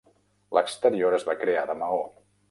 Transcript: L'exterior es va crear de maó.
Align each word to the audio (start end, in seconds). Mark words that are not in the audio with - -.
L'exterior 0.57 1.17
es 1.17 1.25
va 1.27 1.35
crear 1.41 1.65
de 1.73 1.75
maó. 1.83 2.01